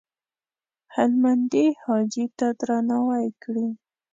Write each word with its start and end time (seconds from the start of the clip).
هلمندي 0.95 1.65
حاجي 1.83 2.25
ته 2.37 2.47
ورنارې 2.59 3.29
کړې. 3.43 3.67